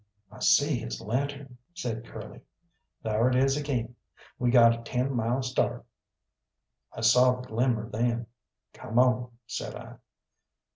[0.31, 2.41] "I see his lantern," said Curly;
[3.03, 3.93] "thar it is agin.
[4.39, 5.85] We got a ten mile start."
[6.91, 8.25] I saw the glimmer then.
[8.73, 9.97] "Come on," said I.